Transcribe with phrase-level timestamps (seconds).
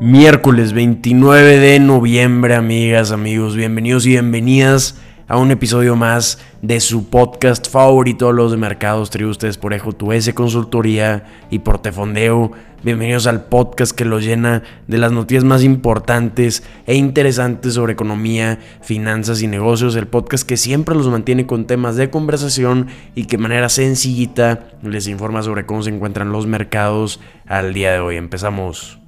[0.00, 4.98] Miércoles 29 de noviembre, amigas, amigos, bienvenidos y bienvenidas
[5.28, 9.92] a un episodio más de su podcast favorito, los de mercados, traído ustedes por Ejo
[9.92, 12.52] Tu S Consultoría y por Tefondeo.
[12.82, 18.58] Bienvenidos al podcast que los llena de las noticias más importantes e interesantes sobre economía,
[18.80, 19.96] finanzas y negocios.
[19.96, 24.70] El podcast que siempre los mantiene con temas de conversación y que de manera sencillita
[24.82, 28.16] les informa sobre cómo se encuentran los mercados al día de hoy.
[28.16, 28.99] Empezamos.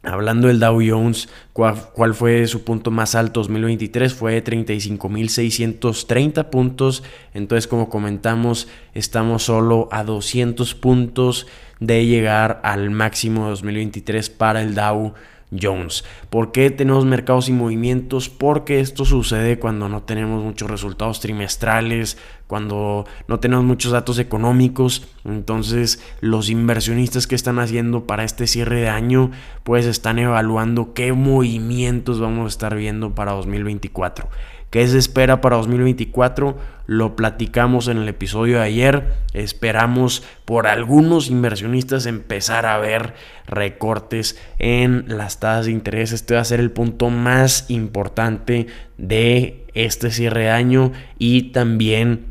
[0.02, 4.14] Hablando del Dow Jones, ¿cuál, fue su punto más alto 2023?
[4.14, 7.02] Fue 35.630 puntos.
[7.34, 11.46] Entonces, como comentamos, estamos solo a 200 puntos
[11.80, 15.12] de llegar al máximo de 2023 para el Dow
[15.58, 16.04] Jones.
[16.28, 18.28] ¿Por qué tenemos mercados y movimientos?
[18.28, 25.08] Porque esto sucede cuando no tenemos muchos resultados trimestrales, cuando no tenemos muchos datos económicos.
[25.24, 29.30] Entonces los inversionistas que están haciendo para este cierre de año
[29.64, 34.28] pues están evaluando qué movimientos vamos a estar viendo para 2024.
[34.70, 36.56] ¿Qué se espera para 2024?
[36.86, 39.14] Lo platicamos en el episodio de ayer.
[39.34, 43.14] Esperamos por algunos inversionistas empezar a ver
[43.48, 46.12] recortes en las tasas de interés.
[46.12, 52.26] Este va a ser el punto más importante de este cierre de año y también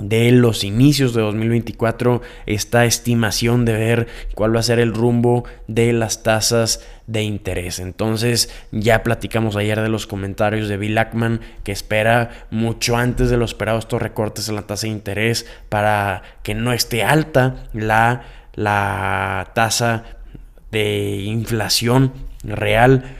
[0.00, 5.44] de los inicios de 2024, esta estimación de ver cuál va a ser el rumbo
[5.68, 7.78] de las tasas de interés.
[7.78, 13.36] Entonces, ya platicamos ayer de los comentarios de Bill Ackman que espera mucho antes de
[13.36, 18.22] lo esperado estos recortes en la tasa de interés para que no esté alta la,
[18.54, 20.04] la tasa
[20.70, 22.12] de inflación
[22.42, 23.19] real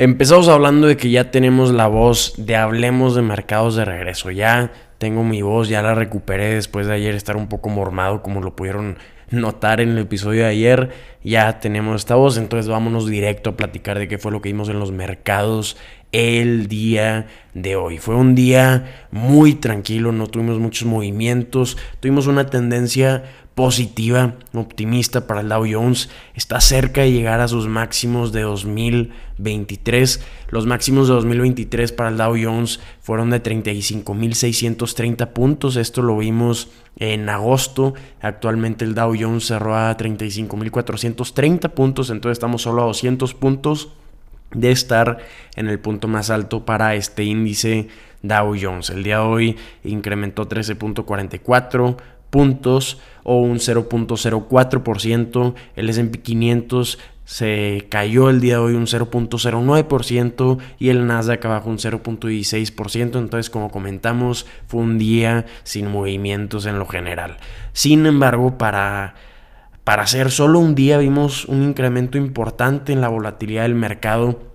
[0.00, 4.30] Empezamos hablando de que ya tenemos la voz de Hablemos de Mercados de regreso.
[4.30, 8.40] Ya tengo mi voz, ya la recuperé después de ayer estar un poco mormado, como
[8.40, 8.96] lo pudieron
[9.30, 10.88] notar en el episodio de ayer.
[11.22, 14.70] Ya tenemos esta voz, entonces vámonos directo a platicar de qué fue lo que vimos
[14.70, 15.76] en los mercados
[16.12, 17.98] el día de hoy.
[17.98, 23.24] Fue un día muy tranquilo, no tuvimos muchos movimientos, tuvimos una tendencia
[23.60, 26.08] positiva, optimista para el Dow Jones.
[26.34, 30.24] Está cerca de llegar a sus máximos de 2023.
[30.48, 35.76] Los máximos de 2023 para el Dow Jones fueron de 35.630 puntos.
[35.76, 37.92] Esto lo vimos en agosto.
[38.22, 42.08] Actualmente el Dow Jones cerró a 35.430 puntos.
[42.08, 43.90] Entonces estamos solo a 200 puntos
[44.54, 45.18] de estar
[45.54, 47.88] en el punto más alto para este índice
[48.22, 48.88] Dow Jones.
[48.88, 51.98] El día de hoy incrementó 13.44
[52.30, 55.54] puntos o un 0.04%.
[55.76, 61.70] El SP 500 se cayó el día de hoy un 0.09% y el Nasdaq abajo
[61.70, 63.18] un 0.16%.
[63.18, 67.36] Entonces, como comentamos, fue un día sin movimientos en lo general.
[67.72, 69.14] Sin embargo, para,
[69.84, 74.49] para ser solo un día vimos un incremento importante en la volatilidad del mercado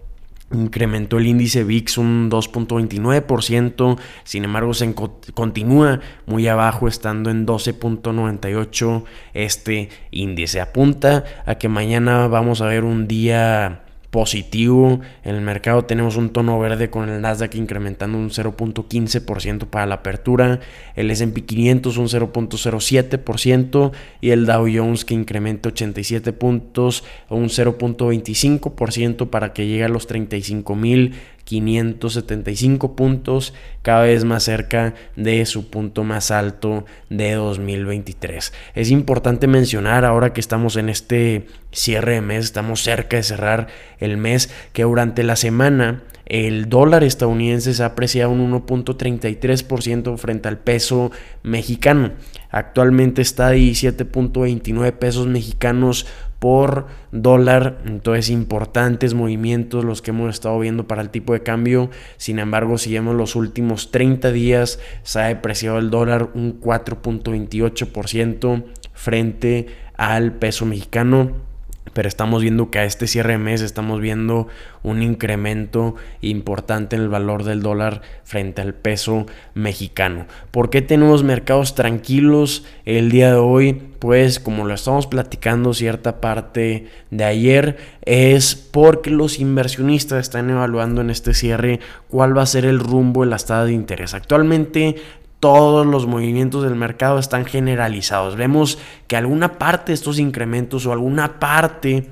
[0.51, 4.94] incrementó el índice VIX un 2.29%, sin embargo se
[5.33, 10.61] continúa muy abajo estando en 12.98 este índice.
[10.61, 13.84] Apunta a que mañana vamos a ver un día
[14.15, 15.01] positivo.
[15.25, 19.95] En el mercado tenemos un tono verde con el Nasdaq incrementando un 0.15% para la
[19.95, 20.62] apertura,
[20.95, 23.91] el S&P 500 un 0.07%
[24.21, 30.07] y el Dow Jones que incrementa 87 puntos un 0.25% para que llegue a los
[30.07, 31.15] 35 mil
[31.45, 38.51] 575 puntos, cada vez más cerca de su punto más alto de 2023.
[38.74, 43.68] Es importante mencionar ahora que estamos en este cierre de mes, estamos cerca de cerrar
[44.00, 50.47] el mes, que durante la semana el dólar estadounidense se ha apreciado un 1.33% frente
[50.47, 51.12] al peso
[51.44, 52.13] mexicano.
[52.50, 56.07] Actualmente está a 17.29 pesos mexicanos
[56.39, 57.81] por dólar.
[57.85, 61.89] Entonces, importantes movimientos los que hemos estado viendo para el tipo de cambio.
[62.17, 68.63] Sin embargo, si vemos los últimos 30 días, se ha depreciado el dólar un 4.28%
[68.93, 69.67] frente
[69.97, 71.55] al peso mexicano
[71.95, 74.50] pero estamos viendo que a este cierre de mes estamos viendo
[74.83, 80.25] un incremento importante en el valor del dólar frente al peso mexicano.
[80.51, 83.81] ¿Por qué tenemos mercados tranquilos el día de hoy?
[84.00, 91.00] Pues como lo estamos platicando cierta parte de ayer, es porque los inversionistas están evaluando
[91.00, 94.13] en este cierre cuál va a ser el rumbo de las tasas de interés.
[94.13, 94.97] Actualmente
[95.45, 98.36] todos los movimientos del mercado están generalizados.
[98.36, 102.09] Vemos que alguna parte de estos incrementos o alguna parte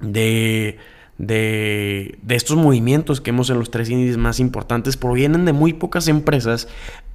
[0.00, 0.76] de,
[1.16, 6.08] de, estos movimientos que hemos en los tres índices más importantes provienen de muy pocas
[6.08, 6.68] empresas,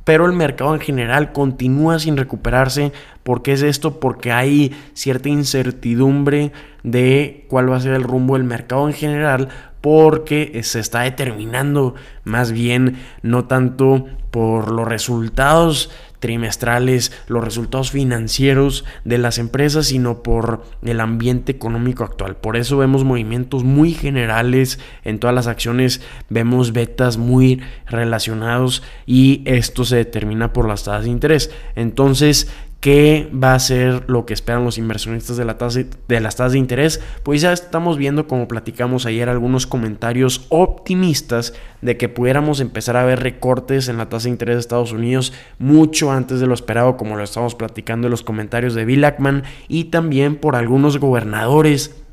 [0.04, 2.92] pero el mercado en general continúa sin recuperarse.
[3.22, 4.00] ¿Por qué es esto?
[4.00, 6.52] Porque hay cierta incertidumbre
[6.82, 9.50] de cuál va a ser el rumbo del mercado en general,
[9.84, 11.94] porque se está determinando
[12.24, 15.92] más bien no tanto por los resultados
[16.22, 22.38] trimestrales, los resultados financieros de las empresas, sino por el ambiente económico actual.
[22.38, 29.42] Por eso vemos movimientos muy generales en todas las acciones, vemos betas muy relacionados y
[29.44, 31.52] esto se determina por las tasas de interés.
[31.76, 32.48] Entonces,
[32.84, 36.52] ¿Qué va a ser lo que esperan los inversionistas de, la tasa, de las tasas
[36.52, 37.00] de interés?
[37.24, 43.06] Pues ya estamos viendo, como platicamos ayer, algunos comentarios optimistas de que pudiéramos empezar a
[43.06, 46.98] ver recortes en la tasa de interés de Estados Unidos mucho antes de lo esperado,
[46.98, 52.04] como lo estamos platicando en los comentarios de Bill Ackman y también por algunos gobernadores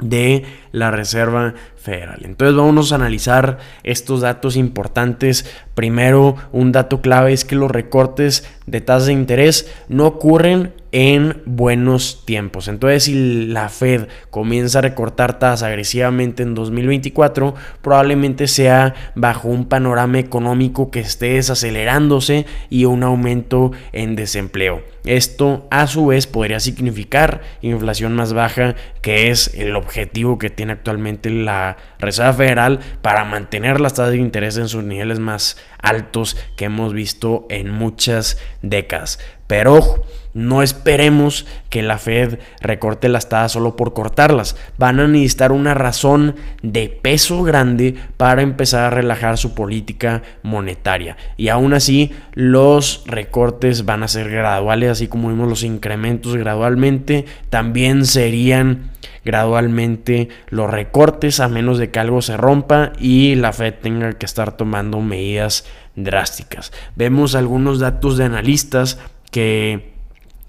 [0.00, 2.20] de la Reserva Federal.
[2.24, 5.46] Entonces vamos a analizar estos datos importantes.
[5.80, 11.40] Primero, un dato clave es que los recortes de tasas de interés no ocurren en
[11.46, 12.68] buenos tiempos.
[12.68, 19.66] Entonces, si la Fed comienza a recortar tasas agresivamente en 2024, probablemente sea bajo un
[19.66, 24.82] panorama económico que esté desacelerándose y un aumento en desempleo.
[25.04, 30.72] Esto a su vez podría significar inflación más baja, que es el objetivo que tiene
[30.72, 36.36] actualmente la Reserva Federal para mantener las tasas de interés en sus niveles más altos
[36.56, 39.18] que hemos visto en muchas décadas.
[39.46, 44.56] Pero no esperemos que la Fed recorte las tasas solo por cortarlas.
[44.78, 51.16] Van a necesitar una razón de peso grande para empezar a relajar su política monetaria.
[51.36, 57.24] Y aún así, los recortes van a ser graduales, así como vimos los incrementos gradualmente.
[57.48, 58.90] También serían
[59.24, 64.26] gradualmente los recortes a menos de que algo se rompa y la Fed tenga que
[64.26, 65.64] estar tomando medidas
[65.96, 66.72] drásticas.
[66.96, 68.98] Vemos algunos datos de analistas
[69.30, 69.89] que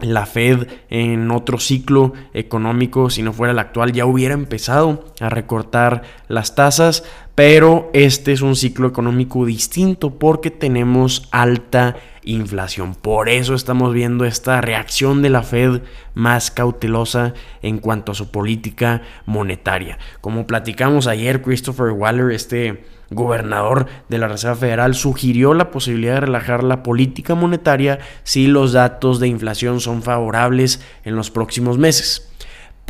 [0.01, 5.30] la Fed en otro ciclo económico, si no fuera el actual, ya hubiera empezado a
[5.30, 7.03] recortar las tasas,
[7.35, 12.95] pero este es un ciclo económico distinto porque tenemos alta inflación.
[12.95, 15.81] Por eso estamos viendo esta reacción de la Fed
[16.13, 19.97] más cautelosa en cuanto a su política monetaria.
[20.19, 26.21] Como platicamos ayer, Christopher Waller, este gobernador de la Reserva Federal, sugirió la posibilidad de
[26.21, 32.30] relajar la política monetaria si los datos de inflación son favorables en los próximos meses.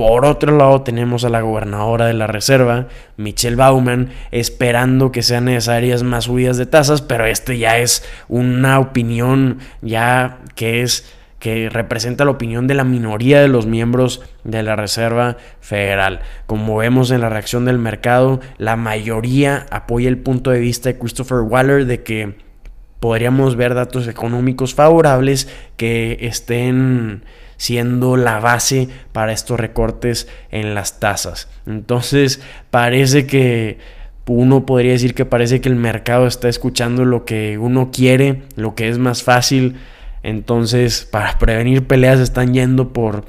[0.01, 2.87] Por otro lado, tenemos a la gobernadora de la Reserva,
[3.17, 8.79] Michelle Bauman, esperando que sean necesarias más subidas de tasas, pero este ya es una
[8.79, 14.63] opinión ya que es que representa la opinión de la minoría de los miembros de
[14.63, 16.21] la Reserva Federal.
[16.47, 20.97] Como vemos en la reacción del mercado, la mayoría apoya el punto de vista de
[20.97, 22.37] Christopher Waller de que
[22.99, 27.23] podríamos ver datos económicos favorables que estén
[27.61, 31.47] siendo la base para estos recortes en las tasas.
[31.67, 32.41] Entonces,
[32.71, 33.77] parece que
[34.25, 38.75] uno podría decir que parece que el mercado está escuchando lo que uno quiere, lo
[38.75, 39.75] que es más fácil
[40.23, 43.25] entonces, para prevenir peleas están yendo por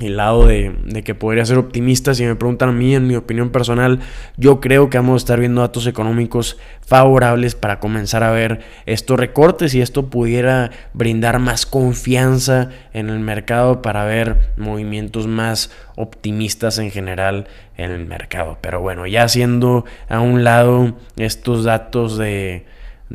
[0.00, 2.14] el lado de, que podría ser optimista.
[2.14, 4.00] Si me preguntan a mí, en mi opinión personal,
[4.36, 9.18] yo creo que vamos a estar viendo datos económicos favorables para comenzar a ver estos
[9.18, 16.78] recortes y esto pudiera brindar más confianza en el mercado para ver movimientos más optimistas
[16.78, 17.46] en general
[17.76, 18.58] en el mercado.
[18.60, 22.66] Pero bueno, ya haciendo a un lado estos datos de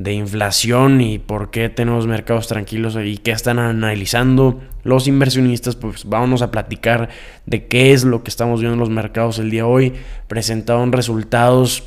[0.03, 6.05] de inflación y por qué tenemos mercados tranquilos y qué están analizando los inversionistas, pues
[6.05, 7.09] vámonos a platicar
[7.45, 9.93] de qué es lo que estamos viendo en los mercados el día de hoy.
[10.27, 11.83] Presentaron resultados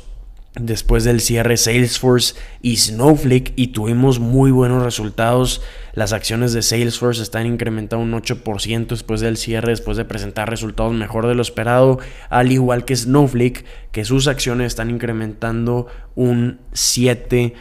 [0.55, 5.61] después del cierre Salesforce y Snowflake y tuvimos muy buenos resultados.
[5.93, 10.93] Las acciones de Salesforce están incrementando un 8% después del cierre, después de presentar resultados
[10.93, 17.53] mejor de lo esperado, al igual que Snowflake, que sus acciones están incrementando un 7%.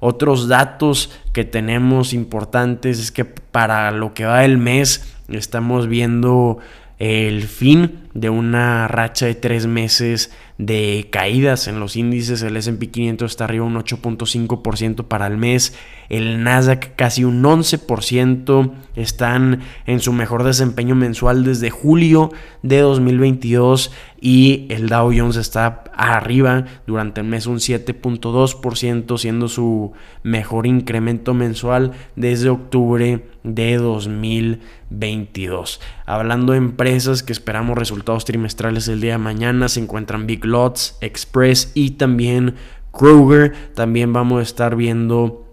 [0.00, 6.58] Otros datos que tenemos importantes es que para lo que va del mes estamos viendo
[6.98, 12.42] el fin de una racha de tres meses de caídas en los índices.
[12.42, 15.74] El SP 500 está arriba un 8.5% para el mes.
[16.08, 18.72] El Nasdaq casi un 11%.
[18.96, 22.32] Están en su mejor desempeño mensual desde julio
[22.64, 23.92] de 2022.
[24.20, 31.34] Y el Dow Jones está arriba durante el mes un 7.2%, siendo su mejor incremento
[31.34, 35.80] mensual desde octubre de 2022.
[36.06, 40.96] Hablando de empresas que esperamos resultados trimestrales el día de mañana, se encuentran Big Lots,
[41.00, 42.54] Express y también
[42.92, 43.52] Kroger.
[43.74, 45.44] También vamos a estar viendo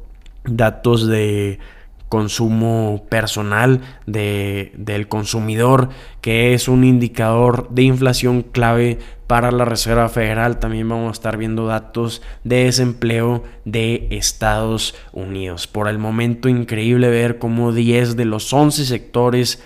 [0.44, 1.58] datos de
[2.10, 5.90] consumo personal de, del consumidor,
[6.22, 10.60] que es un indicador de inflación clave para la Reserva Federal.
[10.60, 15.68] También vamos a estar viendo datos de desempleo de Estados Unidos.
[15.68, 19.64] Por el momento increíble ver cómo 10 de los 11 sectores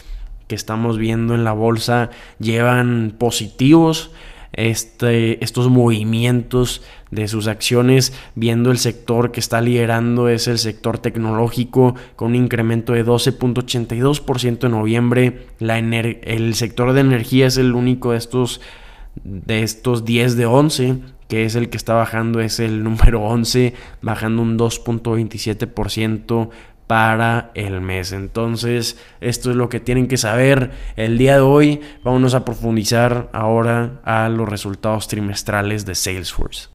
[0.47, 4.11] que estamos viendo en la bolsa llevan positivos
[4.53, 10.99] este, estos movimientos de sus acciones, viendo el sector que está liderando es el sector
[10.99, 15.47] tecnológico con un incremento de 12.82% en noviembre.
[15.59, 18.61] La el sector de energía es el único de estos,
[19.23, 20.99] de estos 10 de 11
[21.29, 26.49] que es el que está bajando, es el número 11, bajando un 2.27%
[26.89, 28.13] para el mes.
[28.13, 31.81] Entonces, esto es lo que tienen que saber el día de hoy.
[32.03, 36.69] Vámonos a profundizar ahora a los resultados trimestrales de Salesforce.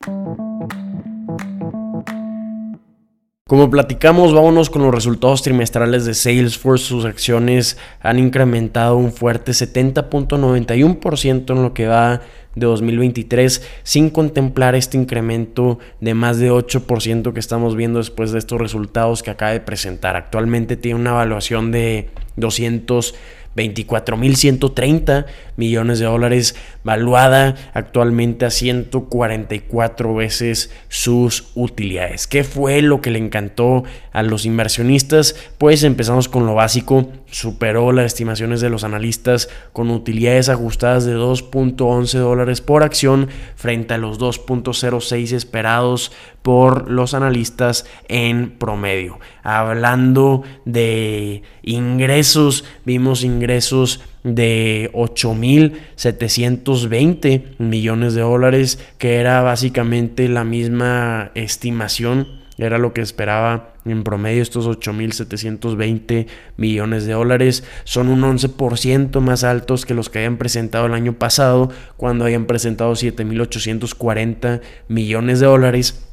[3.46, 6.86] Como platicamos, vámonos con los resultados trimestrales de Salesforce.
[6.86, 12.22] Sus acciones han incrementado un fuerte 70.91% en lo que va
[12.54, 18.38] de 2023 sin contemplar este incremento de más de 8% que estamos viendo después de
[18.38, 20.16] estos resultados que acaba de presentar.
[20.16, 23.14] Actualmente tiene una evaluación de 200
[23.56, 32.26] 24.130 millones de dólares, valuada actualmente a 144 veces sus utilidades.
[32.26, 35.37] ¿Qué fue lo que le encantó a los inversionistas?
[35.58, 41.16] Pues empezamos con lo básico, superó las estimaciones de los analistas con utilidades ajustadas de
[41.16, 43.26] 2.11 dólares por acción
[43.56, 46.12] frente a los 2.06 esperados
[46.42, 49.18] por los analistas en promedio.
[49.42, 61.32] Hablando de ingresos, vimos ingresos de 8.720 millones de dólares, que era básicamente la misma
[61.34, 66.26] estimación, era lo que esperaba en promedio estos 8.720
[66.56, 67.64] millones de dólares.
[67.84, 72.46] Son un 11% más altos que los que habían presentado el año pasado, cuando habían
[72.46, 76.03] presentado 7.840 millones de dólares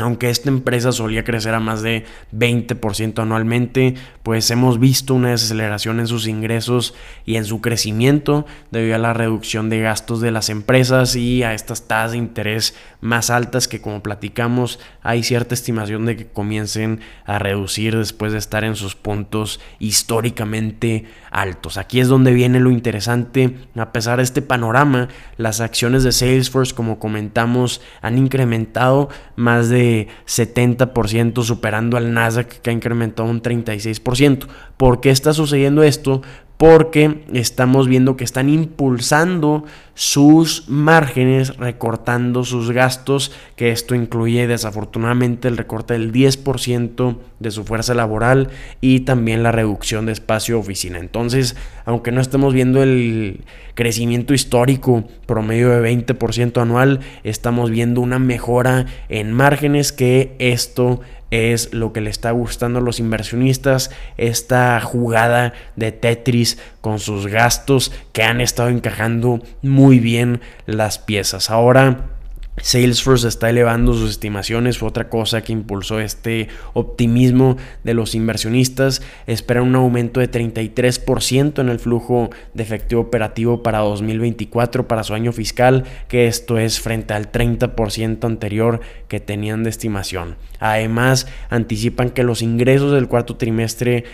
[0.00, 6.00] aunque esta empresa solía crecer a más de 20% anualmente, pues hemos visto una desaceleración
[6.00, 10.48] en sus ingresos y en su crecimiento debido a la reducción de gastos de las
[10.48, 16.06] empresas y a estas tasas de interés más altas que como platicamos hay cierta estimación
[16.06, 21.78] de que comiencen a reducir después de estar en sus puntos históricamente altos.
[21.78, 26.74] Aquí es donde viene lo interesante, a pesar de este panorama, las acciones de Salesforce
[26.74, 34.46] como comentamos han incrementado más de 70%, superando al Nasdaq que ha incrementado un 36%.
[34.76, 36.22] ¿Por qué está sucediendo esto?
[36.58, 45.46] porque estamos viendo que están impulsando sus márgenes, recortando sus gastos, que esto incluye desafortunadamente
[45.46, 48.48] el recorte del 10% de su fuerza laboral
[48.80, 50.98] y también la reducción de espacio oficina.
[50.98, 58.18] Entonces, aunque no estemos viendo el crecimiento histórico promedio de 20% anual, estamos viendo una
[58.18, 64.80] mejora en márgenes que esto es lo que le está gustando a los inversionistas, esta
[64.80, 71.50] jugada de Tetris con sus gastos que han estado encajando muy bien las piezas.
[71.50, 72.17] Ahora
[72.62, 79.02] Salesforce está elevando sus estimaciones, otra cosa que impulsó este optimismo de los inversionistas.
[79.26, 85.14] Esperan un aumento de 33% en el flujo de efectivo operativo para 2024, para su
[85.14, 90.36] año fiscal, que esto es frente al 30% anterior que tenían de estimación.
[90.60, 94.04] Además, anticipan que los ingresos del cuarto trimestre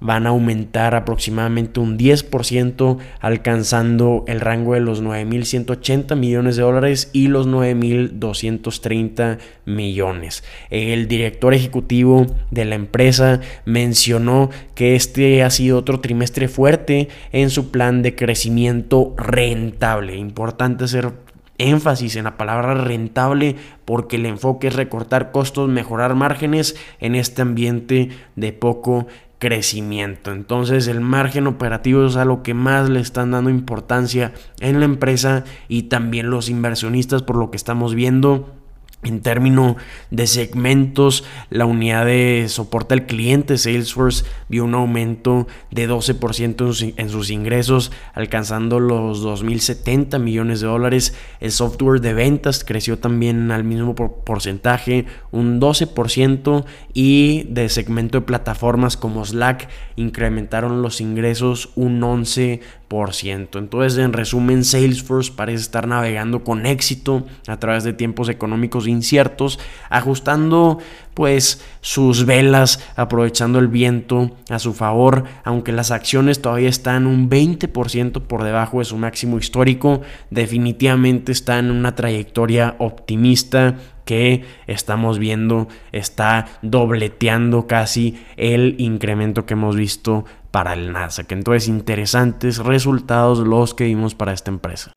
[0.00, 7.10] van a aumentar aproximadamente un 10%, alcanzando el rango de los 9.180 millones de dólares
[7.12, 10.44] y los 9.230 millones.
[10.70, 17.50] El director ejecutivo de la empresa mencionó que este ha sido otro trimestre fuerte en
[17.50, 20.16] su plan de crecimiento rentable.
[20.16, 21.12] Importante hacer
[21.58, 27.42] énfasis en la palabra rentable porque el enfoque es recortar costos, mejorar márgenes en este
[27.42, 30.32] ambiente de poco crecimiento.
[30.32, 34.84] Entonces el margen operativo es a lo que más le están dando importancia en la
[34.84, 38.57] empresa y también los inversionistas por lo que estamos viendo
[39.04, 39.76] en términos
[40.10, 47.08] de segmentos, la unidad de soporte al cliente Salesforce vio un aumento de 12% en
[47.08, 51.14] sus ingresos, alcanzando los 2.070 millones de dólares.
[51.38, 58.26] El software de ventas creció también al mismo porcentaje, un 12%, y de segmento de
[58.26, 62.60] plataformas como Slack incrementaron los ingresos un 11%.
[62.90, 69.58] Entonces, en resumen, Salesforce parece estar navegando con éxito a través de tiempos económicos inciertos,
[69.90, 70.78] ajustando
[71.12, 77.28] pues sus velas, aprovechando el viento a su favor, aunque las acciones todavía están un
[77.28, 83.76] 20% por debajo de su máximo histórico, definitivamente está en una trayectoria optimista
[84.08, 91.30] que estamos viendo está dobleteando casi el incremento que hemos visto para el Nasdaq.
[91.32, 94.92] Entonces, interesantes resultados los que vimos para esta empresa.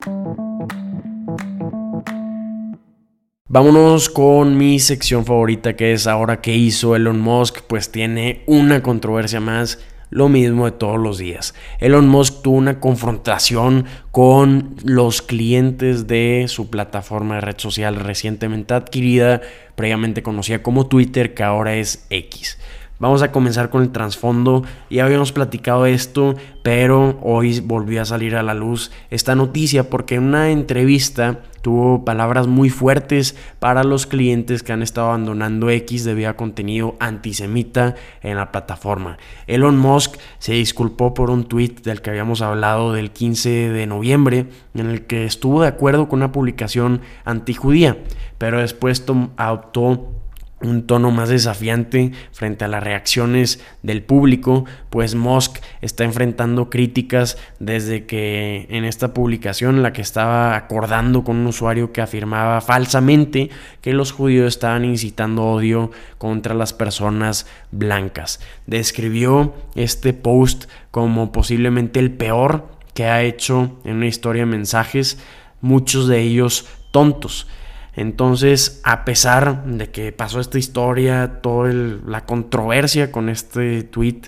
[3.50, 8.82] Vámonos con mi sección favorita que es ahora que hizo Elon Musk, pues tiene una
[8.82, 9.77] controversia más
[10.12, 11.56] lo mismo de todos los días.
[11.80, 18.75] Elon Musk tuvo una confrontación con los clientes de su plataforma de red social recientemente
[18.75, 19.41] adquirida,
[19.75, 22.60] previamente conocida como Twitter, que ahora es X.
[23.01, 24.62] Vamos a comenzar con el trasfondo.
[24.91, 30.15] Ya habíamos platicado esto, pero hoy volvió a salir a la luz esta noticia porque
[30.15, 36.03] en una entrevista tuvo palabras muy fuertes para los clientes que han estado abandonando X
[36.03, 39.17] debido a contenido antisemita en la plataforma.
[39.48, 44.46] Elon Musk se disculpó por un tweet del que habíamos hablado del 15 de noviembre
[44.75, 47.98] en el que estuvo de acuerdo con una publicación antijudía,
[48.38, 49.03] pero después
[49.38, 50.20] adoptó
[50.62, 57.38] un tono más desafiante frente a las reacciones del público, pues Musk está enfrentando críticas
[57.60, 63.50] desde que en esta publicación la que estaba acordando con un usuario que afirmaba falsamente
[63.82, 68.39] que los judíos estaban incitando odio contra las personas blancas.
[68.67, 75.17] Describió este post como posiblemente el peor que ha hecho en una historia de mensajes,
[75.62, 77.47] muchos de ellos tontos.
[77.93, 84.21] Entonces, a pesar de que pasó esta historia, toda la controversia con este tweet,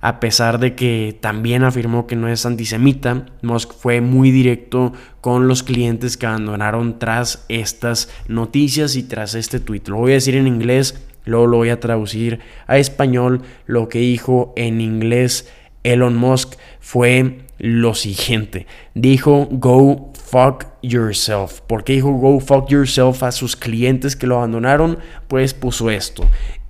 [0.00, 5.48] a pesar de que también afirmó que no es antisemita, Musk fue muy directo con
[5.48, 9.82] los clientes que abandonaron tras estas noticias y tras este tweet.
[9.86, 13.42] Lo voy a decir en inglés, luego lo voy a traducir a español.
[13.66, 15.48] Lo que dijo en inglés
[15.82, 18.66] Elon Musk fue lo siguiente.
[18.94, 21.60] Dijo, go fuck yourself.
[21.62, 24.98] ¿Por qué dijo go fuck yourself a sus clientes que lo abandonaron?
[25.28, 26.24] Pues puso esto.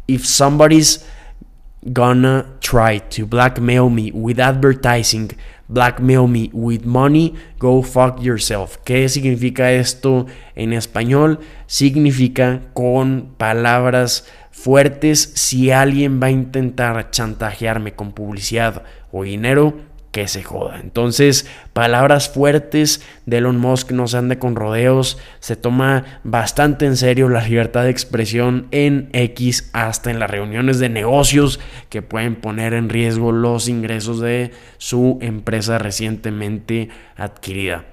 [0.07, 1.05] If somebody's
[1.83, 5.31] gonna try to blackmail me with advertising,
[5.69, 8.79] blackmail me with money, go fuck yourself.
[8.85, 11.41] ¿Qué significa esto en español?
[11.67, 19.75] Significa con palabras fuertes si alguien va a intentar chantajearme con publicidad o dinero,
[20.17, 20.81] que se joda.
[20.83, 26.97] Entonces, palabras fuertes de Elon Musk no se ande con rodeos, se toma bastante en
[26.97, 32.35] serio la libertad de expresión en X, hasta en las reuniones de negocios que pueden
[32.35, 37.85] poner en riesgo los ingresos de su empresa recientemente adquirida.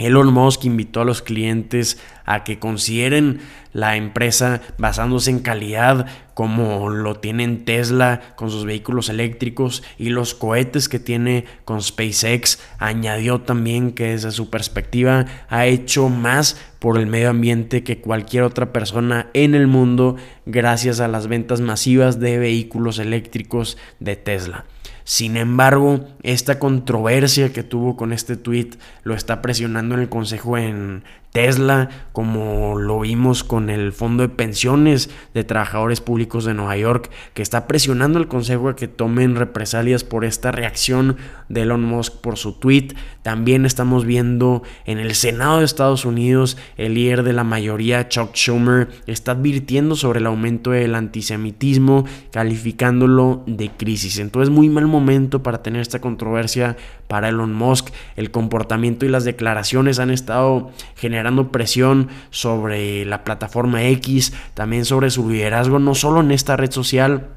[0.00, 3.40] Elon Musk invitó a los clientes a que consideren
[3.72, 10.34] la empresa basándose en calidad como lo tienen Tesla con sus vehículos eléctricos y los
[10.34, 12.60] cohetes que tiene con SpaceX.
[12.78, 18.44] Añadió también que desde su perspectiva ha hecho más por el medio ambiente que cualquier
[18.44, 24.64] otra persona en el mundo gracias a las ventas masivas de vehículos eléctricos de Tesla.
[25.10, 28.70] Sin embargo, esta controversia que tuvo con este tweet
[29.02, 34.28] lo está presionando en el consejo en Tesla, como lo vimos con el Fondo de
[34.28, 39.36] Pensiones de Trabajadores Públicos de Nueva York, que está presionando al Consejo a que tomen
[39.36, 41.16] represalias por esta reacción
[41.48, 42.88] de Elon Musk por su tweet.
[43.22, 48.34] También estamos viendo en el Senado de Estados Unidos, el líder de la mayoría, Chuck
[48.34, 54.18] Schumer, está advirtiendo sobre el aumento del antisemitismo, calificándolo de crisis.
[54.18, 57.88] Entonces, muy mal momento para tener esta controversia para Elon Musk.
[58.16, 61.19] El comportamiento y las declaraciones han estado generando
[61.50, 67.28] presión sobre la plataforma X, también sobre su liderazgo, no solo en esta red social,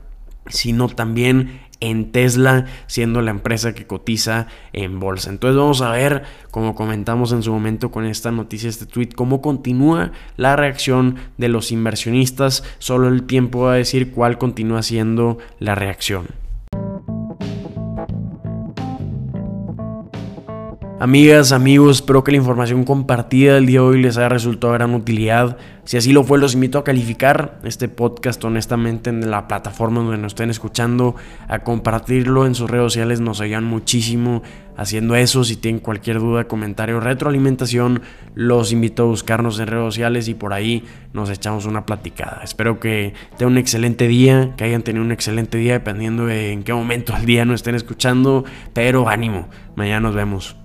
[0.48, 5.30] sino también en Tesla, siendo la empresa que cotiza en bolsa.
[5.30, 9.42] Entonces vamos a ver, como comentamos en su momento con esta noticia, este tweet, cómo
[9.42, 12.64] continúa la reacción de los inversionistas.
[12.80, 16.28] Solo el tiempo va a decir cuál continúa siendo la reacción.
[21.04, 24.80] Amigas, amigos, espero que la información compartida el día de hoy les haya resultado de
[24.80, 25.58] gran utilidad.
[25.84, 30.18] Si así lo fue, los invito a calificar este podcast honestamente en la plataforma donde
[30.18, 31.18] nos estén escuchando,
[31.50, 34.44] a compartirlo en sus redes sociales, nos ayudan muchísimo
[34.78, 35.44] haciendo eso.
[35.44, 38.02] Si tienen cualquier duda, comentario, retroalimentación,
[38.34, 42.40] los invito a buscarnos en redes sociales y por ahí nos echamos una platicada.
[42.46, 46.64] Espero que tengan un excelente día, que hayan tenido un excelente día, dependiendo de en
[46.64, 50.56] qué momento del día nos estén escuchando, pero ánimo, mañana nos vemos.